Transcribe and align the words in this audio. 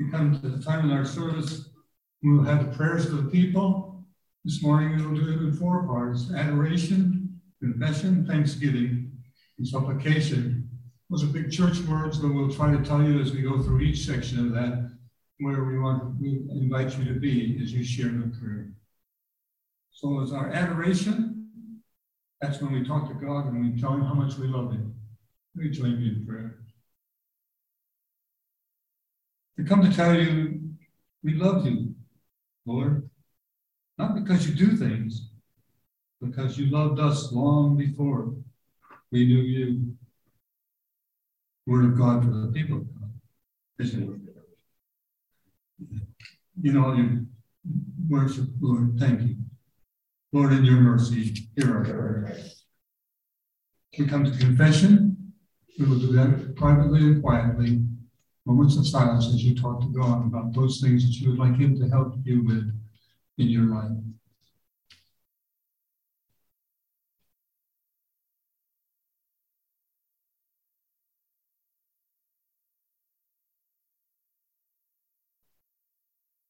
We 0.00 0.10
come 0.10 0.40
to 0.40 0.48
the 0.48 0.62
time 0.62 0.86
in 0.86 0.96
our 0.96 1.04
service, 1.04 1.68
we 2.22 2.32
will 2.32 2.44
have 2.44 2.64
the 2.64 2.74
prayers 2.76 3.04
of 3.04 3.22
the 3.22 3.30
people. 3.30 4.02
This 4.46 4.62
morning 4.62 4.96
we 4.96 5.06
will 5.06 5.14
do 5.14 5.30
it 5.30 5.42
in 5.42 5.52
four 5.52 5.86
parts 5.86 6.32
adoration, 6.34 7.38
confession, 7.60 8.26
thanksgiving, 8.26 9.12
and 9.58 9.68
supplication. 9.68 10.70
Those 11.10 11.24
are 11.24 11.26
big 11.26 11.50
church 11.50 11.80
words, 11.80 12.18
but 12.18 12.32
we'll 12.32 12.50
try 12.50 12.74
to 12.74 12.82
tell 12.82 13.02
you 13.02 13.20
as 13.20 13.32
we 13.32 13.42
go 13.42 13.60
through 13.62 13.80
each 13.80 14.06
section 14.06 14.38
of 14.38 14.52
that 14.52 14.90
where 15.40 15.64
we 15.64 15.78
want 15.78 16.18
we 16.18 16.46
invite 16.50 16.96
you 16.96 17.04
to 17.04 17.20
be 17.20 17.60
as 17.62 17.70
you 17.70 17.84
share 17.84 18.08
the 18.08 18.34
prayer. 18.40 18.70
So 19.90 20.22
as 20.22 20.32
our 20.32 20.48
adoration, 20.48 21.50
that's 22.40 22.62
when 22.62 22.72
we 22.72 22.86
talk 22.86 23.06
to 23.08 23.14
God 23.14 23.48
and 23.48 23.74
we 23.74 23.78
tell 23.78 23.92
him 23.92 24.00
how 24.00 24.14
much 24.14 24.38
we 24.38 24.46
love 24.46 24.72
him. 24.72 24.94
We 25.54 25.68
join 25.68 26.00
me 26.00 26.08
in 26.08 26.26
prayer. 26.26 26.60
Come 29.66 29.82
to 29.82 29.92
tell 29.94 30.14
you 30.14 30.60
we 31.22 31.34
love 31.34 31.66
you, 31.66 31.94
Lord, 32.64 33.08
not 33.98 34.14
because 34.14 34.48
you 34.48 34.54
do 34.54 34.76
things, 34.76 35.30
because 36.20 36.56
you 36.58 36.66
loved 36.70 36.98
us 36.98 37.30
long 37.32 37.76
before 37.76 38.32
we 39.12 39.26
knew 39.26 39.40
you. 39.40 39.96
Word 41.66 41.84
of 41.84 41.98
God 41.98 42.24
for 42.24 42.30
the 42.30 42.52
people. 42.52 42.86
You 46.62 46.72
know, 46.72 46.94
you 46.94 47.26
worship, 48.08 48.46
Lord, 48.60 48.98
thank 48.98 49.20
you. 49.22 49.36
Lord, 50.32 50.52
in 50.52 50.64
your 50.64 50.80
mercy, 50.80 51.48
hear 51.56 51.76
our 51.76 51.84
prayer. 51.84 52.36
We 53.98 54.06
come 54.06 54.24
to 54.24 54.30
confession. 54.30 55.32
We 55.78 55.86
will 55.86 55.98
do 55.98 56.12
that 56.12 56.56
privately 56.56 57.00
and 57.00 57.22
quietly. 57.22 57.82
Moments 58.50 58.76
of 58.76 58.84
silence 58.84 59.28
as 59.28 59.44
you 59.44 59.54
talk 59.54 59.80
to 59.80 59.86
God 59.86 60.26
about 60.26 60.52
those 60.52 60.80
things 60.80 61.04
that 61.04 61.14
you 61.14 61.30
would 61.30 61.38
like 61.38 61.54
Him 61.56 61.78
to 61.78 61.88
help 61.88 62.16
you 62.24 62.42
with 62.42 62.76
in 63.38 63.46
your 63.46 63.66
life. 63.66 63.92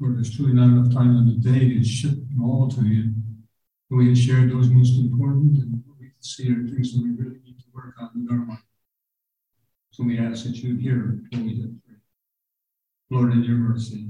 Lord, 0.00 0.16
there's 0.16 0.34
truly 0.34 0.54
not 0.54 0.68
enough 0.68 0.94
time 0.94 1.14
in 1.18 1.26
the 1.26 1.34
day 1.34 1.74
to 1.74 1.84
ship 1.84 2.12
them 2.12 2.42
all 2.42 2.70
to 2.70 2.86
you. 2.86 3.12
But 3.90 3.96
we 3.96 4.08
have 4.08 4.18
shared 4.18 4.50
those 4.50 4.70
most 4.70 4.98
important, 4.98 5.58
and 5.58 5.82
what 5.84 6.00
we 6.00 6.06
can 6.06 6.22
see 6.22 6.50
are 6.50 6.66
things 6.66 6.94
that 6.94 7.02
we 7.02 7.10
really 7.10 7.40
need 7.44 7.58
to 7.58 7.66
work 7.74 7.96
on 8.00 8.12
in 8.14 8.28
our 8.30 8.46
life. 8.46 8.64
So 9.90 10.04
we 10.04 10.18
ask 10.18 10.46
that 10.46 10.56
you 10.56 10.76
hear 10.76 11.20
what 11.28 11.42
we 11.42 11.60
prayed. 11.60 11.81
Lord, 13.12 13.34
in 13.34 13.44
your 13.44 13.56
mercy, 13.56 14.08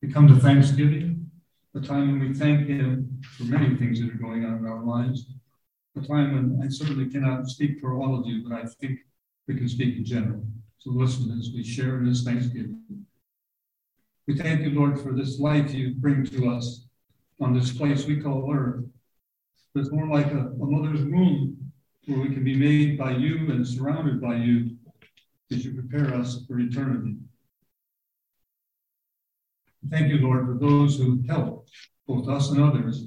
We 0.00 0.12
come 0.12 0.28
to 0.28 0.36
Thanksgiving, 0.36 1.28
a 1.74 1.80
time 1.80 2.12
when 2.12 2.28
we 2.28 2.32
thank 2.32 2.68
Him 2.68 3.20
for 3.36 3.42
many 3.42 3.74
things 3.74 3.98
that 3.98 4.10
are 4.10 4.18
going 4.18 4.44
on 4.44 4.58
in 4.58 4.66
our 4.66 4.84
lives. 4.84 5.26
A 5.96 6.00
time 6.06 6.32
when 6.32 6.64
I 6.64 6.68
certainly 6.68 7.10
cannot 7.10 7.48
speak 7.48 7.80
for 7.80 7.94
all 7.94 8.16
of 8.16 8.24
you, 8.24 8.48
but 8.48 8.56
I 8.56 8.66
think 8.66 9.00
we 9.48 9.56
can 9.56 9.68
speak 9.68 9.96
in 9.96 10.04
general. 10.04 10.44
So 10.78 10.90
listen 10.90 11.36
as 11.36 11.50
we 11.52 11.64
share 11.64 12.00
this 12.04 12.22
Thanksgiving. 12.22 13.04
We 14.28 14.38
thank 14.38 14.60
you, 14.60 14.78
Lord, 14.78 15.00
for 15.00 15.12
this 15.12 15.40
life 15.40 15.74
you 15.74 15.94
bring 15.96 16.24
to 16.24 16.50
us 16.50 16.86
on 17.40 17.52
this 17.52 17.76
place 17.76 18.06
we 18.06 18.20
call 18.20 18.54
earth. 18.54 18.84
It's 19.74 19.90
more 19.90 20.06
like 20.06 20.30
a, 20.30 20.38
a 20.38 20.66
mother's 20.66 21.02
womb 21.02 21.72
where 22.04 22.20
we 22.20 22.32
can 22.32 22.44
be 22.44 22.54
made 22.54 22.96
by 22.96 23.10
you 23.10 23.50
and 23.50 23.66
surrounded 23.66 24.20
by 24.20 24.36
you 24.36 24.75
as 25.52 25.64
you 25.64 25.74
prepare 25.74 26.14
us 26.14 26.44
for 26.46 26.58
eternity. 26.58 27.16
Thank 29.90 30.08
you, 30.08 30.18
Lord, 30.18 30.46
for 30.46 30.58
those 30.58 30.96
who 30.96 31.22
help 31.28 31.68
both 32.08 32.28
us 32.28 32.50
and 32.50 32.62
others 32.62 33.06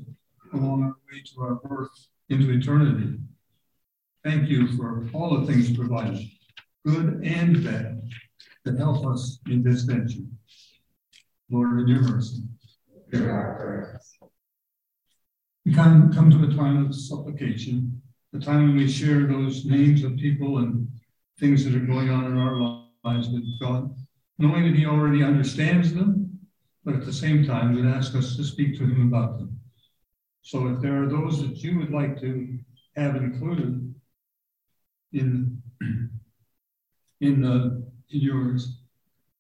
along 0.54 0.84
our 0.84 0.95
way 1.11 1.22
to 1.33 1.42
our 1.42 1.55
birth 1.55 2.08
into 2.30 2.52
eternity. 2.52 3.17
Thank 4.23 4.50
you 4.50 4.67
for 4.77 5.08
all 5.14 5.39
the 5.39 5.48
things 5.48 5.76
provided, 5.76 6.26
good 6.86 7.22
and 7.23 7.64
bad, 7.64 8.02
that 8.64 8.77
help 8.77 9.06
us 9.06 9.39
in 9.50 9.64
this 9.64 9.83
venture. 9.83 10.23
Lord, 11.50 11.82
in 11.82 11.88
your 11.88 12.02
mercy. 12.02 12.44
Hear 13.11 13.32
our 13.32 13.56
prayers. 13.56 14.17
We 15.66 15.73
come, 15.73 16.14
come 16.14 16.30
to 16.30 16.44
a 16.44 16.56
time 16.56 16.86
of 16.86 16.95
supplication, 16.95 18.02
the 18.32 18.39
time 18.39 18.67
when 18.67 18.77
we 18.77 18.88
share 18.88 19.26
those 19.26 19.66
names 19.66 20.04
of 20.04 20.16
people 20.16 20.60
and 20.60 20.88
things 21.39 21.64
that 21.64 21.76
are 21.76 21.80
going 21.80 22.10
on 22.10 22.26
in 22.26 22.38
our 22.38 22.83
lives 23.04 23.30
with 23.30 23.44
God, 23.61 23.95
knowing 24.38 24.64
that 24.64 24.76
He 24.76 24.86
already 24.86 25.23
understands 25.23 25.94
them, 25.94 26.39
but 26.83 26.95
at 26.95 27.05
the 27.05 27.14
same 27.14 27.45
time, 27.45 27.76
would 27.76 27.86
ask 27.86 28.16
us 28.16 28.36
to 28.36 28.44
speak 28.44 28.77
to 28.77 28.83
Him 28.83 29.08
about 29.08 29.38
them. 29.38 29.60
So 30.42 30.67
if 30.67 30.82
there 30.82 31.04
are 31.04 31.08
those 31.08 31.42
that 31.42 31.58
you 31.58 31.77
would 31.80 31.92
like 31.92 32.20
to 32.22 32.60
have 32.95 33.16
included 33.16 33.94
in 35.14 35.61
in, 37.22 37.45
uh, 37.45 37.82
in 38.10 38.21
yours, 38.21 38.80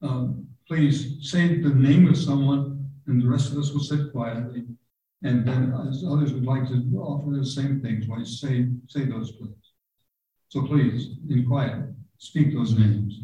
um, 0.01 0.47
please 0.67 1.17
say 1.21 1.61
the 1.61 1.69
name 1.69 2.07
of 2.07 2.17
someone, 2.17 2.89
and 3.07 3.21
the 3.21 3.27
rest 3.27 3.51
of 3.51 3.57
us 3.57 3.71
will 3.71 3.79
sit 3.79 4.11
quietly. 4.11 4.65
And 5.23 5.45
then 5.45 5.73
as 5.89 6.05
others 6.07 6.33
would 6.33 6.45
like 6.45 6.67
to 6.69 6.75
offer 6.97 7.31
the 7.31 7.45
same 7.45 7.81
things, 7.81 8.07
why 8.07 8.23
say 8.23 8.67
say 8.87 9.05
those 9.05 9.31
please. 9.33 9.68
So 10.49 10.63
please, 10.65 11.11
in 11.29 11.45
quiet, 11.45 11.93
speak 12.17 12.53
those 12.53 12.77
names. 12.77 13.19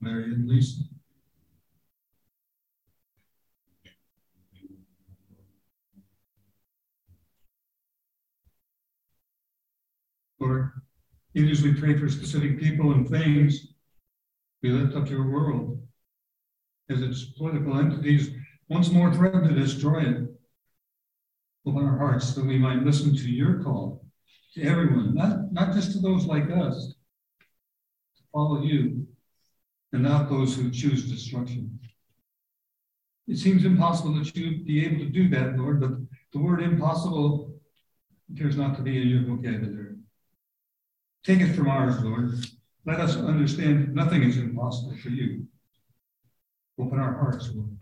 Mary 0.00 0.24
and 0.34 0.48
Lisa. 0.48 0.82
Lord, 10.42 10.72
even 11.34 11.50
as 11.50 11.62
we 11.62 11.72
pray 11.72 11.96
for 11.96 12.08
specific 12.08 12.58
people 12.58 12.92
and 12.92 13.08
things, 13.08 13.68
we 14.62 14.70
lift 14.70 14.96
up 14.96 15.08
your 15.08 15.30
world 15.30 15.80
as 16.90 17.00
its 17.00 17.24
political 17.24 17.78
entities 17.78 18.30
once 18.68 18.90
more 18.90 19.12
threaten 19.14 19.44
to 19.44 19.54
destroy 19.54 20.00
it. 20.00 20.28
Open 21.64 21.86
our 21.86 21.96
hearts 21.96 22.34
that 22.34 22.44
we 22.44 22.58
might 22.58 22.82
listen 22.82 23.14
to 23.14 23.30
your 23.30 23.62
call 23.62 24.04
to 24.54 24.62
everyone, 24.62 25.14
not, 25.14 25.52
not 25.52 25.74
just 25.74 25.92
to 25.92 26.00
those 26.00 26.26
like 26.26 26.50
us, 26.50 26.94
to 28.16 28.22
follow 28.32 28.62
you 28.62 29.06
and 29.92 30.02
not 30.02 30.28
those 30.28 30.56
who 30.56 30.70
choose 30.70 31.08
destruction. 31.08 31.78
It 33.28 33.38
seems 33.38 33.64
impossible 33.64 34.14
that 34.14 34.36
you'd 34.36 34.66
be 34.66 34.84
able 34.84 34.98
to 34.98 35.10
do 35.10 35.28
that, 35.28 35.56
Lord, 35.56 35.80
but 35.80 35.92
the 36.32 36.40
word 36.40 36.60
impossible 36.60 37.54
appears 38.32 38.56
not 38.56 38.76
to 38.76 38.82
be 38.82 39.00
in 39.00 39.08
your 39.08 39.22
vocabulary. 39.22 39.92
Take 41.24 41.40
it 41.40 41.54
from 41.54 41.68
ours, 41.68 42.02
Lord. 42.02 42.32
Let 42.84 43.00
us 43.00 43.16
understand 43.16 43.94
nothing 43.94 44.22
is 44.22 44.38
impossible 44.38 44.96
for 45.02 45.10
you. 45.10 45.46
Open 46.80 46.98
our 46.98 47.14
hearts, 47.14 47.50
Lord, 47.54 47.78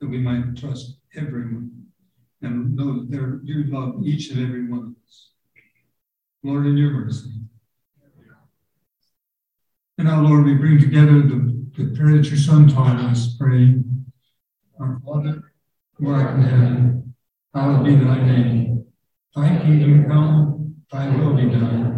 that 0.00 0.08
we 0.08 0.18
might 0.18 0.56
trust 0.56 0.98
everyone 1.16 1.86
and 2.42 2.76
know 2.76 3.04
that 3.06 3.40
you 3.44 3.64
love 3.64 4.02
each 4.04 4.30
and 4.30 4.46
every 4.46 4.68
one 4.68 4.78
of 4.80 4.94
us. 5.06 5.30
Lord, 6.42 6.66
in 6.66 6.76
your 6.76 6.90
mercy, 6.90 7.30
and 9.98 10.06
now, 10.06 10.22
Lord, 10.22 10.44
we 10.44 10.54
bring 10.54 10.78
together 10.78 11.22
the, 11.22 11.66
the 11.76 11.96
prayer 11.96 12.18
that 12.18 12.28
your 12.28 12.38
Son 12.38 12.68
taught 12.68 13.00
us, 13.00 13.34
praying, 13.36 14.06
Our 14.78 15.00
Father, 15.04 15.52
who 15.94 16.10
art 16.10 16.36
in 16.36 16.42
heaven, 16.42 17.14
hallowed 17.52 17.84
be 17.84 17.96
thy 17.96 18.22
name. 18.24 18.84
Thy 19.34 19.58
kingdom 19.58 20.08
come, 20.08 20.76
thy 20.92 21.16
will 21.16 21.34
be 21.34 21.46
done, 21.50 21.97